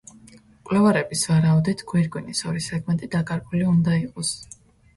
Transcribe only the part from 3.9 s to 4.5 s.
იყოს.